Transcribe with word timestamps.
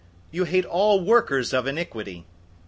You 0.31 0.45
hate 0.45 0.65
all 0.65 1.05
workers 1.05 1.53
of 1.53 1.67
iniquity. 1.67 2.25